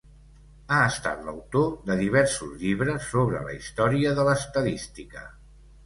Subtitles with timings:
[0.71, 5.29] Ha estat l'autor de diversos llibres sobre la història de l'estadística.